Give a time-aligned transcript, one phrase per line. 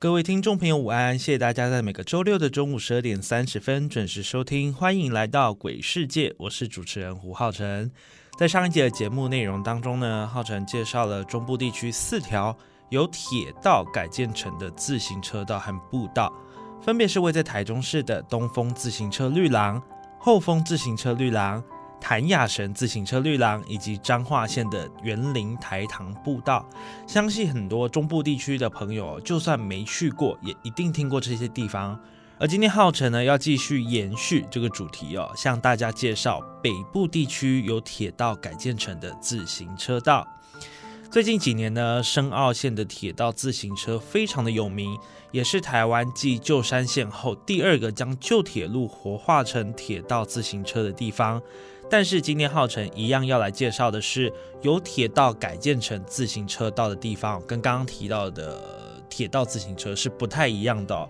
[0.00, 1.18] 各位听众朋友，午安！
[1.18, 7.90] 谢谢大家在每个周六的中午十二点三十分准时收听，欢迎来到鬼世界，我是主持人胡浩辰。
[8.38, 12.56] 在上一节的节目内容当中呢，浩辰介绍了中部地区四条
[12.90, 16.32] 由铁道改建成的自行车道和步道，
[16.80, 19.82] 分别是位在台中市的东风自行车绿廊、
[20.20, 21.60] 后风自行车绿廊。
[22.00, 26.68] 谭雅神自行车绿廊以及彰化县的园林台塘步道，
[27.06, 31.98] 相信很多中部地区的朋友，就算没去过，也一定听过这些地方。
[32.40, 40.26] 而今天浩辰呢，要继续延续这个主题哦，向大家介绍北部地区由铁道改建成的自行车道。
[41.10, 44.96] 最近几年呢，深澳线的铁道自行车非常的有名，
[45.32, 51.42] 也是台湾继旧山线后第二个将旧铁路活化成铁道自行车的地方。
[51.90, 61.08] 但是今天浩辰一样要来介绍的是由铁道改建成自行车道的地方，跟刚刚提到的铁道自行车是不太一样的。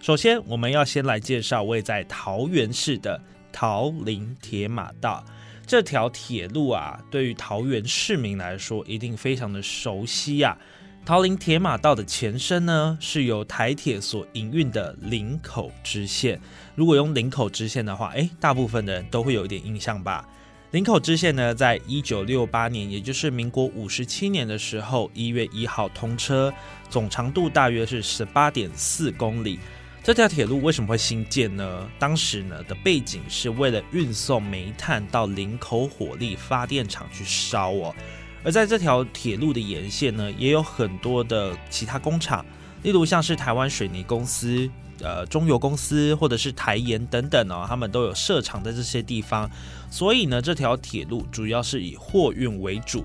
[0.00, 3.20] 首先，我们要先来介绍位在桃园市的
[3.52, 5.24] 桃林铁马道
[5.66, 10.58] 这条铁路啊，对于桃园市民来说一定非常的熟悉呀。
[11.06, 16.40] 桃林铁马道的前身呢，是由台铁所营运的林口支线。
[16.74, 20.26] 如果用林口支线的话，诶，大部分的人都会有一点印象吧。
[20.70, 26.50] 林口支线呢，在一九六八年，也就是民国五十七年的时候，一月一号通车，
[26.88, 29.58] 总长度大约是十八点四公里。
[30.02, 31.86] 这条铁路为什么会新建呢？
[31.98, 37.94] 当时呢的背景是为了运送煤炭到林口火力发电厂去烧哦。
[38.44, 42.44] 而在这条铁路的沿线呢，也有很多的其他工厂，
[42.82, 44.68] 例如像是台湾水泥公司、
[45.00, 49.50] 呃中油公司或者是台盐等等哦，他们都有设厂在这些地方。
[49.90, 53.04] 所以呢，这条铁路主要是以货运为主。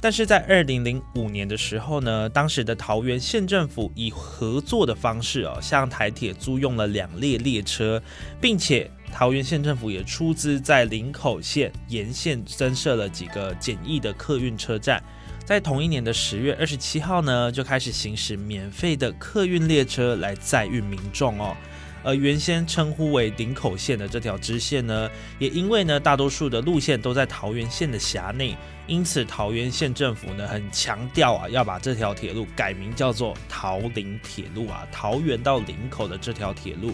[0.00, 8.00] 但是在二零零五年的时候呢，当时的桃园县政府以合作的方式哦，向台铁租用了两列列车，
[8.40, 8.88] 并且。
[9.16, 15.02] 桃园县政府也出资在林口县沿线增设了几个简易的客运车站，
[15.42, 21.56] 在同一年的十月二十七号呢，就开始行驶免费的客运列车来载运民众哦。
[22.04, 28.54] 而原先称呼为林口线的这条支线呢，也因为呢大多数的路线都在桃园县的辖内，
[28.86, 36.92] 因此桃园县政府呢很强调啊，要把这条铁路改名叫做桃林铁路啊，桃园到林口的这条铁路。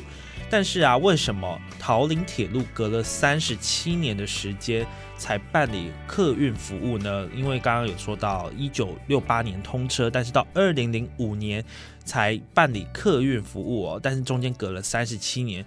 [0.51, 4.87] 但是啊，为什么桃林铁路隔了三十七年的时间
[5.17, 7.27] 才办理客运服务呢？
[7.35, 11.65] 因为刚刚有说到一九六八年通车，但是到二零零五年
[12.05, 14.01] 才办理客运服务哦。
[14.03, 15.65] 但是中间隔了三十七年，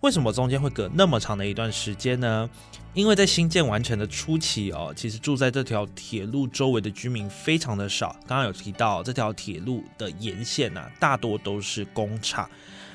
[0.00, 2.48] 为什么中间会隔那么长的一段时间呢？
[2.94, 8.14] 因为在新建完成的初期哦，其实住在这条铁路周围的居民非常的少。
[8.26, 12.48] 刚刚有提到这条铁路的沿线呐，大多都是工厂。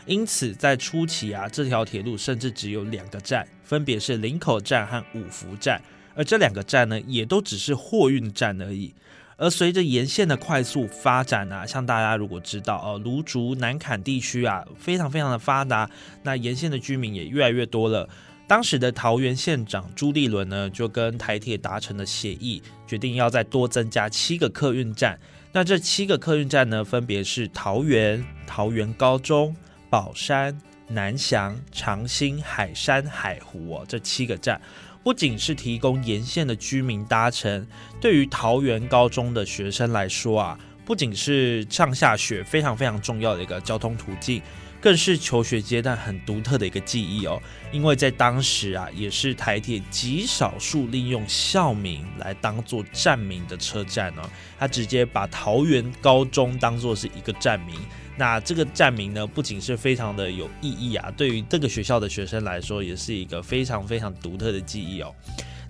[0.05, 5.81] 因此，在初期啊，这条铁路甚至只有两个站，分别是林口站和五福站，
[6.15, 8.93] 而这两个站呢，也都只是货运站而已。
[9.37, 15.89] 而随着沿线的快速发展啊，像大家如果知道哦，芦竹南坎地区啊，非常非常的发达，
[16.23, 18.07] 那沿线的居民也越来越多了。
[18.47, 25.19] 当时的桃园县长朱立伦呢，就跟台铁达成了协议，决定要再多增加七个客运站。
[25.51, 29.55] 那这七个客运站呢，分别是桃园、桃园高中。
[29.89, 34.59] 宝山、南翔、长兴、海山、海湖哦，这七个站
[35.03, 37.67] 不仅是提供沿线的居民搭乘，
[37.99, 44.41] 对于桃园高中的学生来说啊，不仅是上下学非常非常重要的一个交通途径。
[44.79, 47.41] 更是求学阶段很独特的一个记忆哦，
[47.71, 54.29] 因为在当时啊，也是台铁极少数利用校名来当做站名的车站哦，
[54.59, 57.75] 它直接把桃园高中当做是一个站名。
[58.15, 65.13] 那这个站名呢，不仅是非常的有意义啊，对于这个学校的学生来说，也是一个非常非常独特的记忆哦。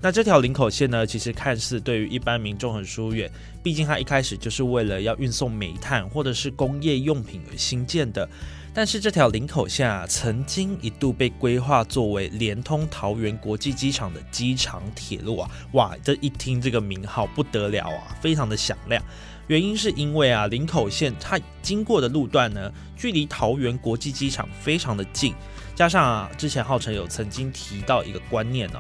[0.01, 3.31] 那这条林口线呢，其实看似对于一般民众很疏远，
[3.63, 8.27] 毕竟它一开始就是为了要运送煤炭或者是工业用品而新建的。
[8.75, 19.01] 但是这条林口线啊，曾经一度被规划作为连通桃园国际机场的机场铁路啊，哇，这一听这个名号不得了啊，非常的响亮。
[19.47, 25.33] 原因是因为啊，林口线它经过的路段呢，距离桃园国际机场非常的近，
[25.75, 28.79] 加上啊，之前浩辰有曾经提到一个观念呢。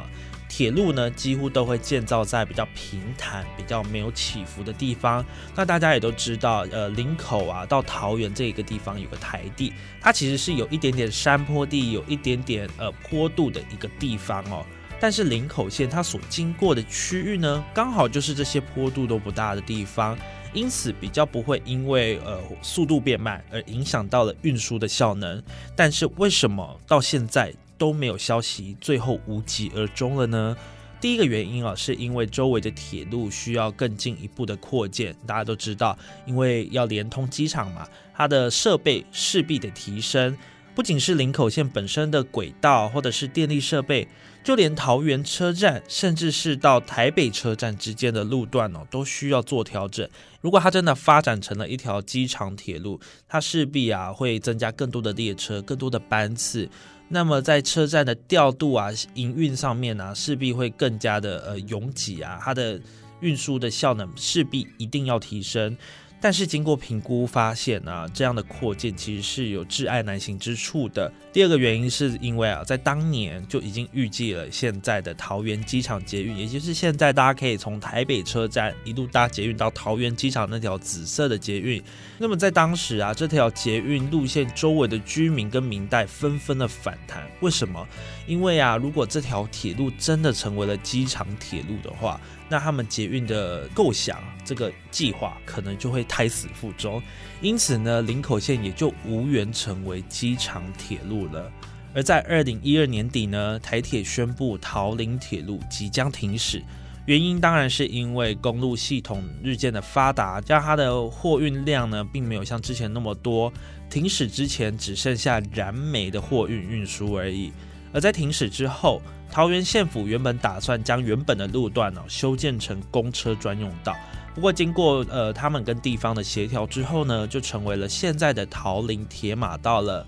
[0.49, 5.25] 铁路呢，几乎都会建造在比较平坦、比较没有起伏的地方。
[5.55, 14.63] 那大家也都知道，呃，林口啊到桃园这一个地方有个台地，它其实是有一点点山坡地，有一点点呃坡度的一个地方哦。
[14.99, 20.15] 但是林口线它所经过的区域呢，刚好就是这些坡度都不大的地方，
[20.53, 25.41] 因此比较不会因为呃速度变慢而影响到了运输的效能。
[25.75, 27.53] 但是为什么到现在？
[27.75, 30.55] 都没有消息，最后无疾而终了呢？
[31.01, 35.13] 第一个原因啊，是因为周围的铁路需要更进一步的扩建。
[35.25, 37.85] 大家都知道，因为要连通机场嘛，
[38.15, 40.37] 它的设备势必得提升。
[40.73, 44.07] 不仅是林口线本身的轨道或者是电力设备，
[44.43, 50.07] 就连桃园车站，甚至是到台北车站之间的路段哦，都需要做调整。
[50.41, 56.69] 如果它真的发展成了一条机场铁路，它势必啊会增加更多的列车、更多的班次。
[57.07, 62.79] 那么在车站的调度啊、营运上面呢，势必会更加的呃拥挤啊，它的
[63.21, 65.77] 运输的效能势必一定要提升。
[66.23, 71.11] 但是经过评估发现呢，这样的扩建其实是有挚爱难行之处的。
[71.33, 81.83] 第二个原因是因为啊，在当年就已经预计了现在的桃园机场捷运，也就是现在大家可以从台北车站一路搭捷运到桃园机场那条紫色的捷运。
[82.17, 87.29] 那么在当时啊，这条捷运路线周围的居民跟民代纷纷的反弹。
[87.41, 87.85] 为什么？
[88.25, 92.17] 因为啊，如果这条铁路真的成为了机场铁路的话，
[92.53, 97.01] 那他们捷运的构想这个计划可能就会胎死腹中，
[97.41, 101.51] 因此呢，林口线也就无缘成为机场铁路了。
[101.95, 106.61] 而在二零一二年底呢，台铁宣布桃林铁路即将停驶，
[107.07, 113.51] 原因当然是因为公路系统日渐的发达，加上它的货运量呢，并没有像之前那么多。
[113.89, 117.51] 停驶之前只剩下燃煤的货运运输而已，
[117.93, 119.01] 而在停驶之后。
[119.31, 123.95] 桃园县府原本打算将原本的路段呢修建成公车专用道，
[124.35, 130.05] 不过经过呃他们跟地方的协调之后呢，就成为了现在的桃林铁马道了。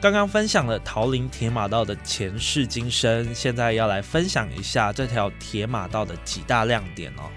[0.00, 7.30] 刚刚分享了桃林铁马道的前世今生，现在要来分享一下这条铁马道的几大亮点哦。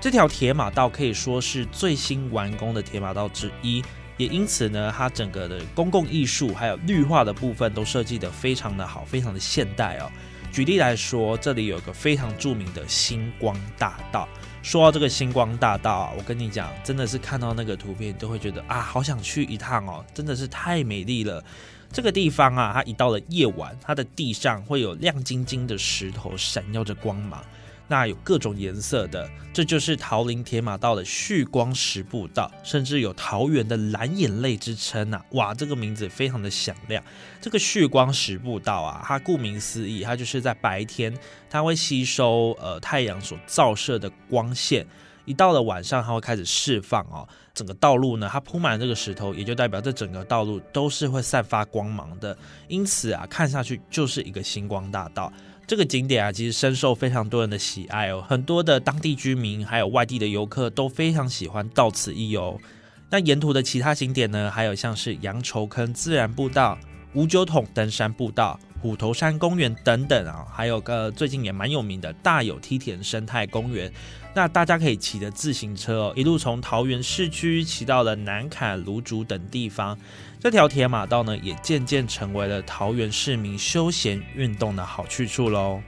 [0.00, 3.82] 这条铁马道可以说是最新完工的铁马道之一，
[4.16, 10.10] 也因此呢，它整个的公共艺术还有绿化的部分都设计得非常的好，非常的现代哦。
[10.52, 14.28] 举例来说，这里有个非常著名的星光大道。
[14.62, 21.44] 说到这个星光大道啊，我跟你讲，真的是看到那个图片都会觉得啊，好想去一趟哦，真的是太美丽了。
[21.92, 27.44] 这个地方啊，它一到了夜晚，它的地上会有亮晶晶的石头闪耀着光芒。
[27.86, 35.20] 那有各种颜色的，这就是桃林铁马道的旭光石步道，甚至有桃园的蓝眼泪之称呐！
[35.32, 37.04] 哇，这个名字非常的响亮。
[37.40, 41.14] 这个旭光石步道啊，它顾名思义，它就是在白天，
[41.50, 44.86] 它会吸收呃太阳所照射的光线，
[45.26, 47.28] 一到了晚上，它会开始释放哦。
[47.52, 52.36] 整个道路呢，它铺满这个石头，也就代表这整个道路都是会散发光芒的，
[52.66, 55.30] 因此啊，看下去就是一个星光大道。
[55.66, 58.22] 这个景点啊，其实深受非常多人的喜爱哦。
[58.28, 62.60] 很多的当地居民还有外地的游客都非常喜欢到此一游。
[63.10, 66.78] 那沿途的其他景点呢，还有像是羊稠坑自然步道、
[67.14, 73.92] 五九桶登山步道、虎头山公园等等啊，还有个最近也蛮有名的大有梯田生态公园。
[74.34, 79.96] 那大家可以骑着自行车哦，一路从桃园市区骑到了南坎、芦竹等地方。
[80.40, 85.80] 这条铁马道呢，也渐渐成为了桃园市民休闲运动的好去处喽。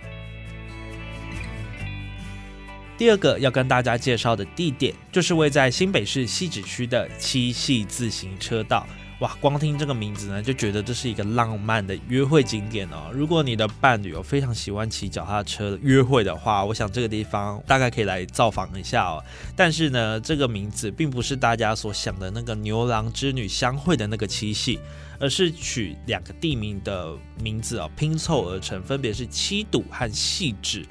[2.97, 8.87] 第二个要跟大家介绍的地点，就是位在新北市汐止区的七系自行车道。
[9.21, 13.11] 哇，光听这个名字呢，就觉得这是一个浪漫的约会景点哦。
[13.15, 19.25] 如果你的伴侣有非常喜欢骑脚踏车约会的话，我想这个地方大概可以来造访一下哦。
[19.57, 24.79] 但是呢，这个名字并不是大家所想的那个牛郎织女相会的那个七夕，
[25.19, 30.85] 而是取两个地名的名字哦拼凑而成，分别是七堵和细致。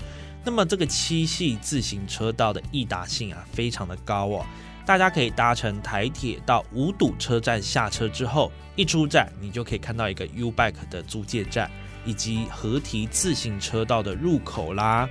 [0.44, 4.46] 那么这个七系自行车道的易达性啊，非常的高哦。
[4.86, 11.70] 大家可以搭乘台铁到五堵车站下车之后，一出站你就可以看到一个 U Bike 的租借站，
[12.06, 15.10] 以及合体自行车道的入口啦。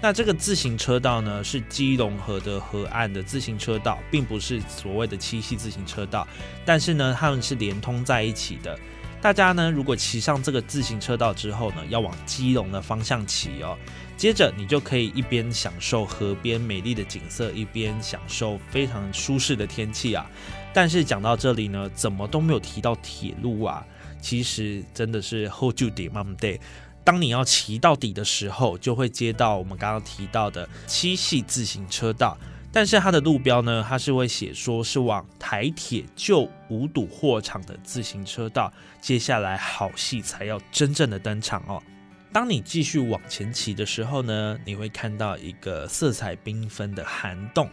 [0.00, 6.24] 那这个自行车道呢，是基隆河的河岸的自行车道，并不是所谓的七系自行车道，
[6.64, 8.78] 但是呢，它们是连通在一起的。
[9.20, 13.76] 大家呢，如果骑上这个自行车道之后呢，要往基隆的方向骑哦。
[14.16, 20.24] 接着你就可以一边享受河边美丽的景色，一边享受非常舒适的天气啊。
[20.72, 23.84] 但是讲到这里呢，怎么都没有提到铁路啊？
[24.20, 26.58] 其实真的是 hold you day mom day。
[27.04, 32.36] 当你要骑到底的时候，就会接到我们刚刚提到的七系自行车道。
[32.70, 38.72] 但是它的路标呢，它是会写说是往台铁旧五堵货场的自行车道。
[39.00, 41.82] 接下来好戏才要真正的登场哦。
[42.30, 47.68] 当你继续往前骑的时候呢，你会看到一个色彩缤纷的涵洞。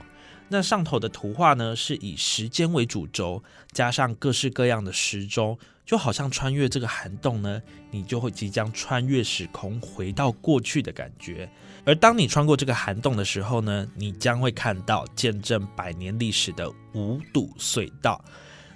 [0.47, 7.61] 那上头的图画呢，是以时间为主轴，加上各式各样的时钟，就好像穿越这个涵洞呢，
[7.91, 11.49] 你就会即将穿越时空，回到过去的感觉。
[11.85, 18.23] 而当你穿过这个涵洞的时候呢，你将会看到见证百年历史的五堵隧道。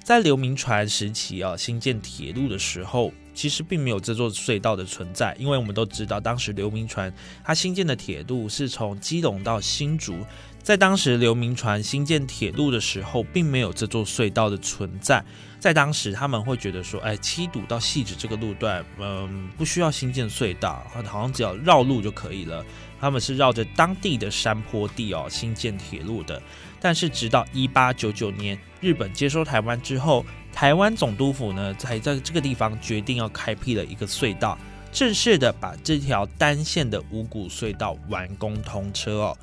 [0.04, 7.14] 在刘铭传时期啊，新建铁路的时候，其实并没有这座隧道的存在，因为我们都知道，当时刘铭传
[7.44, 10.16] 他新建的铁路是从基隆到新竹，
[10.70, 15.26] 在当时刘铭传新建铁路的时候，并没有这座隧道的存在。
[15.60, 22.64] 在当时，他们会觉得说，哎，七堵到细致这个路段，嗯，不需要新建隧道，好像只要绕路就可以了。
[23.02, 26.40] 他们是绕着当地的山坡地哦新建铁路的，
[26.80, 30.24] 但是直到一八九九年日本接收台湾之后，
[30.54, 34.56] 台湾总督府呢才在这个地方决定要开辟了一个隧道，
[34.92, 39.38] 正式的把这条单线的五股隧道完工通车哦。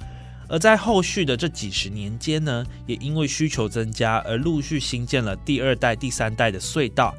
[0.48, 7.14] 而在后续的这几十年间呢，也因为需求增加而陆续新建了第二代、第三代的隧道。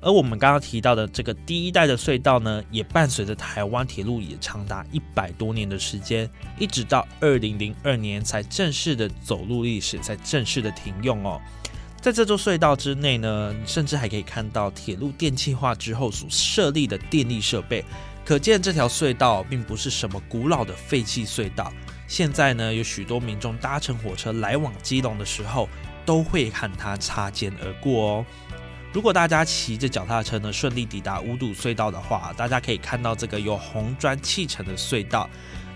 [0.00, 11.40] 而我们刚刚提到的这个第一代的隧道呢，也伴随着台湾铁路也长达一百多年的时间，一直到二零零二年才正式的走入历史，才正式的停用哦。
[12.00, 17.84] 在这座隧道之内呢，甚至还可以看到铁路电气化之后所设立的电力设备，
[18.24, 21.72] 可见这条隧道并不是什么古老的废弃隧道。
[22.08, 25.68] 现在呢，有许多民众搭乘火车来往基隆的时候，
[26.06, 28.26] 都会和它擦肩而过哦。
[28.94, 35.28] 如果大家骑着脚踏车呢顺利抵达五堵隧道的话，大家可以看到这个由红砖砌成的隧道。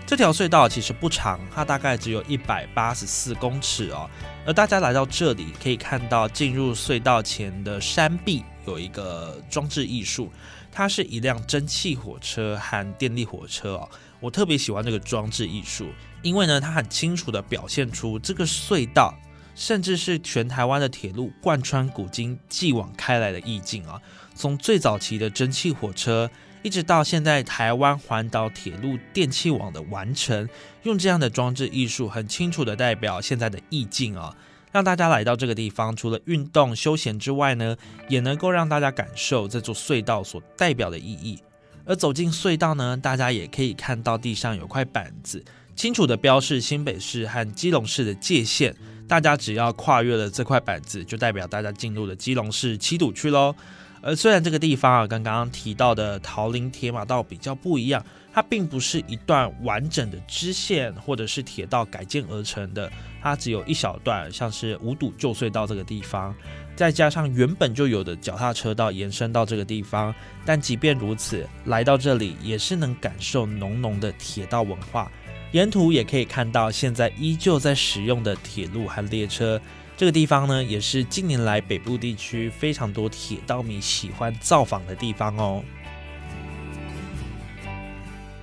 [0.07, 4.09] 这条隧道其实不长，它大概只有一百八十四公尺哦。
[4.45, 10.31] 而大家来到这里，可以看到进入隧道前的山壁有一个装置艺术，
[10.71, 13.89] 它是一辆蒸汽火车和电力火车哦。
[14.23, 15.89] 我特别喜欢这个装置艺术，
[16.21, 19.13] 因为呢，它很清楚的表现出这个隧道。
[19.55, 24.01] 甚至是全台湾的铁路贯穿古今、继往开来的意境啊！
[24.33, 26.27] 从最早期的蒸汽火车，
[26.63, 30.49] 一直到现在台湾环岛铁路电气网的完成，
[30.81, 34.35] 用这样的装置艺术，很清楚的代表现在的意境啊！
[34.71, 37.77] 让大家来到这个地方，除了运动休闲之外呢，
[38.09, 41.37] 也能够让大家感受这座隧道所代表的意义。
[41.85, 45.43] 而走进隧道呢，大家也可以看到地上有块板子，
[45.75, 48.75] 清楚的标示新北市和基隆市的界限。
[49.05, 53.53] 大家只要跨越了这块板子，就代表大家进入了基隆市七堵区喽。
[54.01, 66.35] 而虽然这个地方啊，跟刚刚提到的桃林铁马道比较不一样，它并不是一段完整的支线或者是铁道改建而成的，它只有一小段，像是五堵旧隧道这个地方，
[66.75, 70.13] 再加上原本就有的脚踏车道延伸到这个地方。
[70.45, 75.11] 但即便如此，来到这里也是能感受浓浓的铁道文化。
[75.51, 79.61] 沿途也可以看到现在依旧在使用的铁路和列车。
[79.95, 85.63] 这个地方呢，也是近年来北部地区非常多铁道迷喜欢造访的地方哦。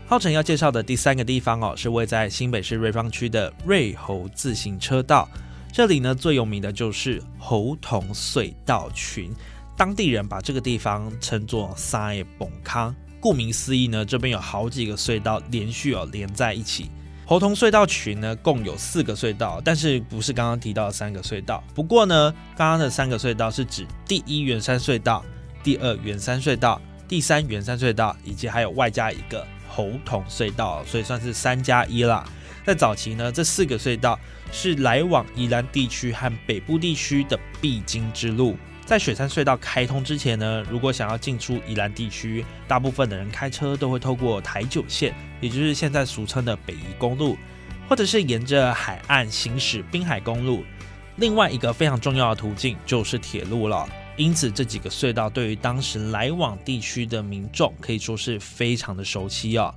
[0.06, 5.28] 浩辰要介绍的第三个地方哦，是位在新北市瑞芳区的瑞猴自行车道。
[5.72, 9.32] 这里呢，最有名的就是猴童隧道群，
[9.76, 12.94] 当地人把这个地方称作“三叶崩康”。
[13.20, 16.90] 顾名思义呢，这边有好几个隧道连续哦连在一起。
[17.24, 21.62] 猴童隧道群呢，共有四个隧道，但是不是刚刚提到的三个隧道。
[21.74, 25.24] 不过呢，刚刚的三个隧道是指第一圆山隧道、
[25.62, 32.24] 第二圆山隧道、第三圆山隧道，以及还有外加一个猴童隧道，所以算是三加一啦。
[32.64, 34.18] 在早期呢，这四个隧道
[34.52, 38.56] 是来往宜兰地区和北部地区的必经之路。
[38.84, 47.36] 在雪山隧道开通之前呢，如果想要进出宜兰地区，大部分的人开车都会透过台九线，也就是现在俗称的北宜公路，
[47.88, 50.64] 或者是沿着海岸行驶滨海公路。
[51.16, 53.88] 另外一个非常重要的途径就是铁路了。
[54.16, 59.72] 因此，这几个隧道对于当时来往地区的民众可以说是非常的熟悉哦。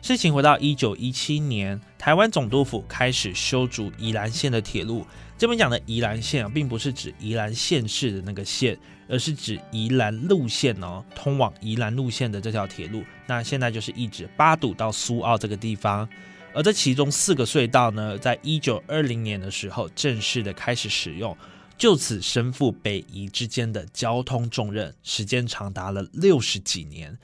[0.00, 5.04] 事情回到一九一七年，台湾总督府开始修筑宜兰线的铁路。
[5.36, 8.78] 这边讲的宜兰线啊，并不是指宜兰县市的那个县，
[9.08, 13.02] 而是指宜兰路线哦，通往宜兰路线的这条铁路。
[13.26, 16.08] 那现在就是一指八堵到苏澳这个地方。
[16.54, 21.36] 而这其中四个隧道呢，在一九二零年的时候正式的开始使用。
[21.76, 27.16] 就此身负北宜之间的交通重任，时间长达了六十几年。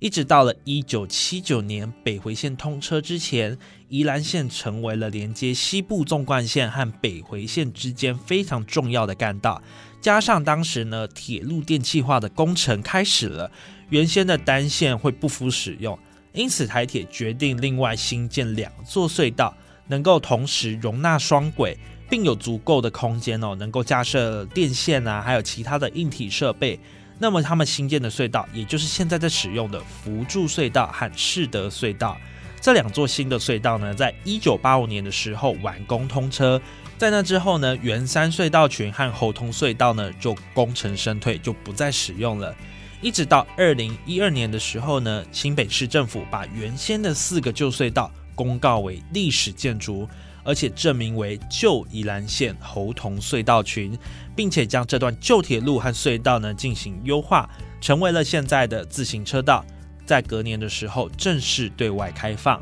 [0.00, 3.56] 一直到了一九七九年北回线通车之前，
[3.90, 9.62] 宜兰线成为了连接西部纵贯线和北回线之间非常重要的干道。
[10.00, 13.50] 加上当时呢，铁路电气化的工程开始了，
[13.90, 15.98] 原先的单线会不敷使用，
[16.32, 19.54] 因此台铁决定另外新建两座隧道，
[19.88, 21.76] 能够同时容纳双轨，
[22.08, 26.80] 并有足够的空间哦，能够架设电线啊，还有其他的硬体设备。
[27.22, 32.16] 那么他们新建的隧道，也就是现在在使用的福柱隧道和士德隧道，
[32.62, 36.60] 这两座新的隧道呢，在一九八五年的时候完工通车。
[36.96, 42.56] 在那之后呢，圆山隧道群和猴通隧道呢就功成身退，就不再使用了。
[43.02, 50.08] 一直到二零一二年的时候呢，新北市政府把原先的四个旧隧道公告为历史建筑。
[50.42, 53.98] 而且证明为旧宜兰线猴硐隧道群，
[54.34, 57.48] 并且将这段旧铁路和隧道呢进行优化，
[57.80, 59.64] 成为了现在的自行车道。
[60.06, 62.60] 在隔年的时候正式对外开放。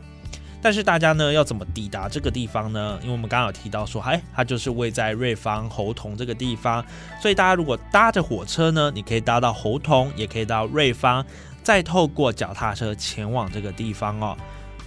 [0.61, 2.99] 但是大家呢要怎么抵达这个地方呢？
[3.01, 6.85] 因为我们刚刚有提到说，哎，它就是位在瑞芳猴硐这个地方，
[7.23, 11.25] 所以大家如果搭着火车呢，你可以搭到猴硐，也可以到瑞芳，
[11.63, 14.37] 再透过脚踏车前往这个地方哦。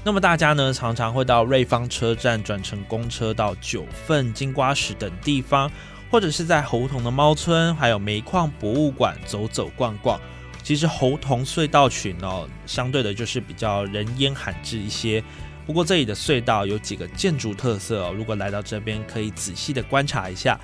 [0.04, 5.72] 那么大家呢，常常会到瑞芳车站转乘公车到九份、金瓜石等地方，
[6.10, 10.20] 或者是在猴硐的猫村，还有煤矿博物馆走走逛逛。
[10.64, 15.24] 其实猴硐隧道群哦，相对的就是比较人烟罕至一些。
[15.68, 20.60] 不过这里的隧道有几个建筑特色哦，如果来到这边，可以仔细的观察一下。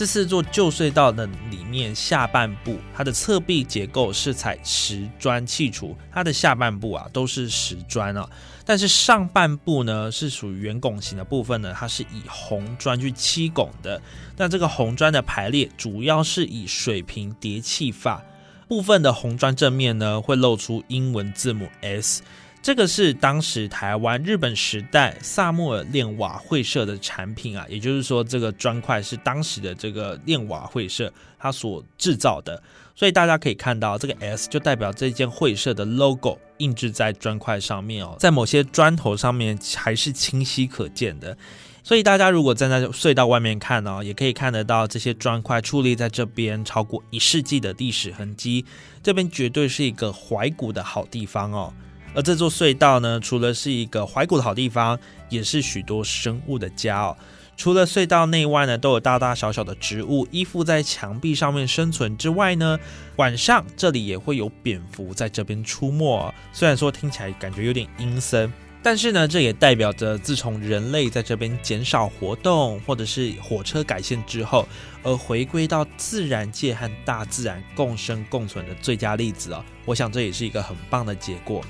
[0.00, 8.26] 这四座旧隧道的里面下半部，它的侧壁结构是采石砖砌筑，它的下半部啊都是石砖啊，
[8.64, 14.00] 但是上半部呢是属于圆拱形的部分呢，它是以红砖去砌拱的。
[14.38, 18.24] 那这个红砖的排列主要是以水平叠砌法，
[18.68, 22.22] 部分的红砖正面呢会露出英文字母 S。
[22.62, 32.62] 这个是当时台湾日本时代萨穆尔炼瓦会社的产品啊，也就是说，这个砖块是当时的这个炼瓦会社它所制造的，
[32.94, 41.34] 所以大家可以看到这个 S 就代表这间会社的 logo 印制在砖块上面哦，在某些砖头上面还是清晰可见的，
[41.82, 48.66] 所以大家如果站在隧道外面看哦，也可以看得到这些砖块矗立在这边超过一世纪的历史痕迹，
[49.02, 51.72] 这边绝对是一个怀古的好地方哦。
[52.14, 57.16] 而这座隧道呢，除了是一个怀古的好地方，也是许多生物的家哦。
[57.56, 62.78] 除了隧道内外呢，都有大大小小的植物依附在墙壁上面生存之外呢，
[63.16, 66.34] 晚上这里也会有蝙蝠在这边出没。
[66.54, 68.50] 虽然说听起来感觉有点阴森，
[68.82, 74.66] 但是呢，这也代表着自从人类在这边减少活动，或者是火车改线之后，
[75.02, 79.62] 而回归到自然界和大自然共生共存的最佳例子哦。
[79.84, 81.62] 我想这也是一个很棒的结果。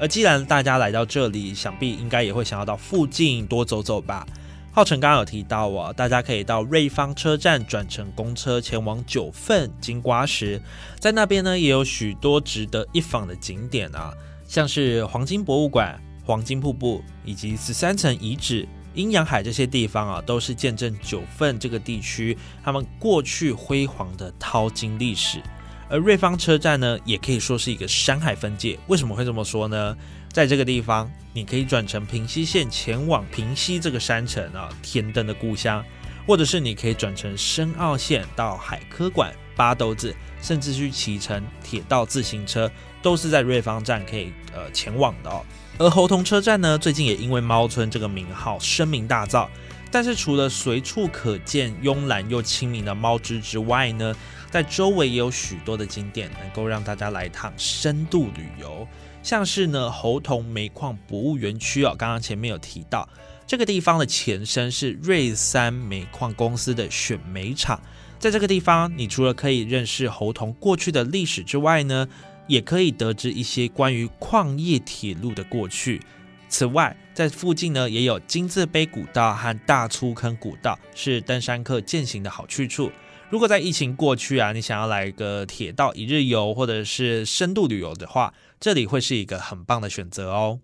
[0.00, 4.26] 而既然大家来到这里，想必应该也会想要到附近多走走吧。
[4.70, 10.60] 浩辰刚刚有提到哦，大家可以到瑞芳车站转乘公车前往九份金瓜石，
[11.00, 14.14] 在那边呢也有许多值得一访的景点啊，
[14.46, 25.42] 像是黄金博物馆、黄金瀑布以及十三层遗址、阴阳海这些地方啊，都是见证九份这个地区他们过去辉煌的淘金历史。
[25.90, 28.78] 而瑞芳车站呢，也可以说是一个山海分界。
[28.88, 29.96] 为什么会这么说呢？
[30.30, 35.82] 在这个地方，你可以转乘平西线前往平西这个山城啊，天灯的故乡；
[36.26, 42.70] 或者是你可以转乘深澳线到海科馆、八斗子，甚至去骑乘铁道自行车，
[43.00, 45.42] 都是在瑞芳站可以呃前往的哦。
[45.78, 49.48] 而猴硐车站呢，最近也因为猫村这个名号声名大噪。
[49.90, 54.14] 但是除了随处可见慵懒又亲民的猫之之外呢？
[54.50, 58.86] 在周围也有许多的景点，能够让大家来一趟深度旅游。
[59.22, 63.06] 像是呢，猴硐煤矿博物园区哦，刚刚前面有提到，
[63.46, 67.78] 这个地方的前身是瑞山煤矿公司的选煤厂。
[68.18, 72.08] 在这个地方，你除了可以认识猴硐过去的历史之外呢，
[72.46, 76.00] 也可以得知一些关于矿业铁路的过去。
[76.48, 82.90] 此外，在附近呢，也有金字碑古道和大粗坑古道，是登山客践行的好去处。
[83.30, 90.60] 如果在疫情过去啊，你想要来个铁道一日游或者是深度旅游的话，这里会是一个很棒的选择哦。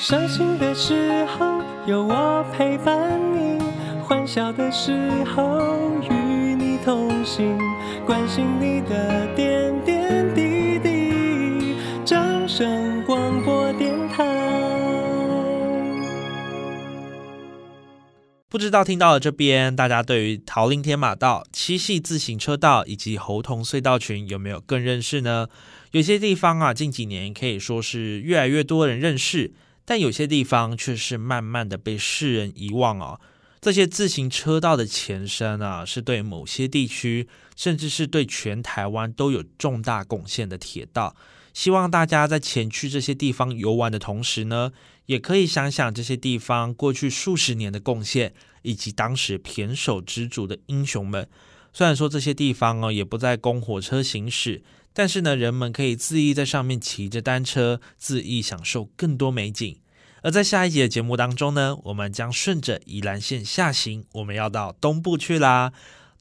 [0.00, 3.60] 伤心的时候有我陪伴你，
[4.02, 5.60] 欢笑的时候
[6.00, 7.58] 与你同行，
[8.06, 11.76] 关心你的点点滴滴。
[12.06, 12.97] 掌声
[18.58, 25.46] 不知道听到了这边，大家对于桃林天马道、七系自行车道以及猴童隧道群有没有更认识呢？
[25.92, 29.52] 有些地方啊，近几年可以说是越来越多人认识，
[29.84, 33.20] 但有些地方却是慢慢的被世人遗忘哦。
[33.60, 41.14] 这些自行车道的前身啊，是对某些地区，甚至是对全台湾都有重大贡献的铁道。
[41.54, 44.72] 希望大家在前去这些地方游玩的同时呢，
[45.06, 51.28] 也可以想想这些地方过去数十年的贡献，以及当时胼手之主的英雄们。
[51.72, 59.78] 虽然说这些地方哦也不再供火车行驶，但是呢，人们可以恣意在上面骑着单车，恣意享受更多美景。
[60.22, 65.72] 而在下一集的节目当中呢，我们将顺着宜兰县下行，我们要到东部去啦。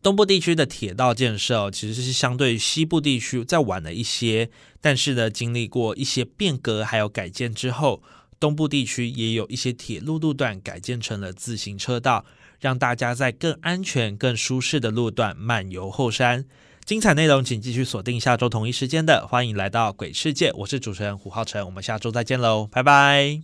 [0.03, 8.03] 东部地区的铁道建设其实是相对西部地区再晚了一些，但是呢，经历过一些变革还有改建之后，
[8.39, 12.25] 东部地区也有一些铁路路段改建成了自行车道，
[12.59, 16.45] 让大家在更安全、更舒适的路段漫游后山。
[16.85, 23.41] 精彩内容请继续锁定下周同一时间的，欢迎来到鬼世界，我是主持人胡浩辰，我们下周再见喽，拜拜。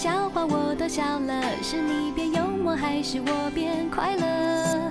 [0.00, 4.90] 笑话我都笑了，是你变幽默还是我变快乐？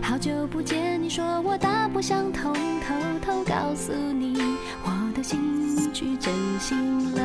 [0.00, 4.38] 好久不见，你说我大不相同，偷偷告诉你，
[4.84, 7.20] 我的心去真心了。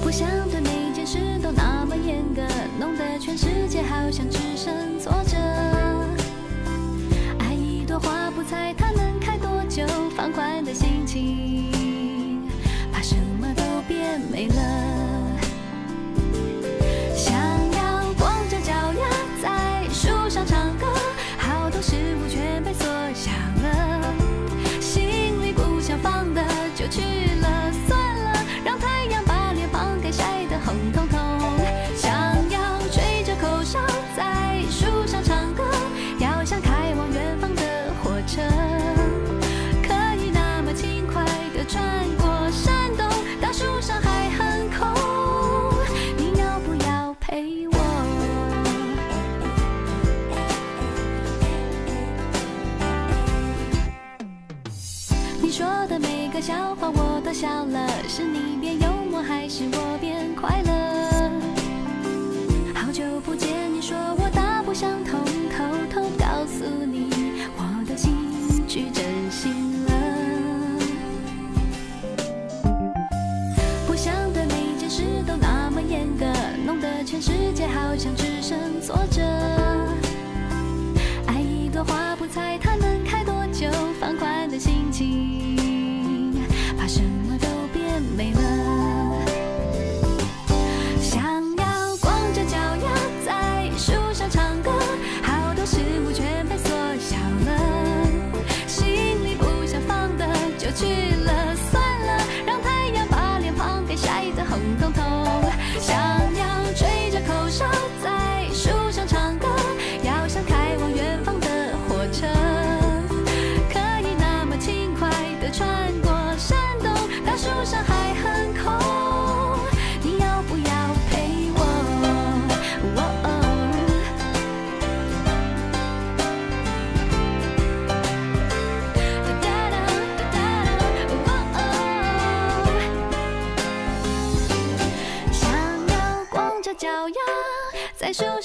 [0.00, 2.42] 不想对每件事都那么严格，
[2.78, 5.36] 弄得全世界好像只剩挫折。
[7.40, 9.84] 爱一朵花不猜它能开多久，
[10.16, 11.61] 放宽的心情，
[55.52, 61.30] 说的每个笑话我都笑了，是你变幽默还是我变快乐？
[62.74, 67.10] 好久不见，你说我大不相同，偷偷告诉你，
[67.58, 69.90] 我的心去真心了。
[73.86, 76.24] 不想对每件事都那么严格，
[76.64, 79.20] 弄得全世界好像只剩挫折。
[81.26, 83.68] 爱一朵花不猜它能开多久，
[84.00, 85.41] 放宽的心情，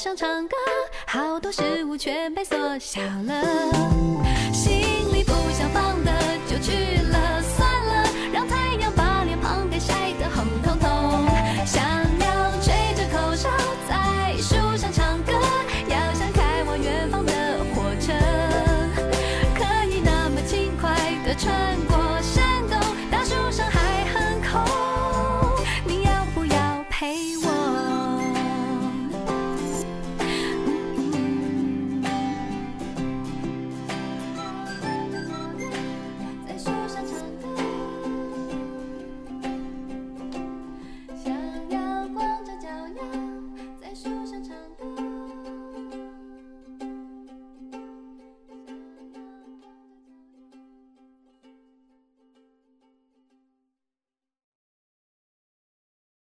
[0.07, 0.55] 想唱歌，
[1.05, 3.43] 好多事物全被缩小了，
[4.53, 4.79] 心
[5.11, 6.13] 里不想放的
[6.47, 6.96] 就去。